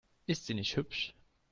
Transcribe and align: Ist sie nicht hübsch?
Ist 0.25 0.47
sie 0.47 0.55
nicht 0.55 0.77
hübsch? 0.77 1.13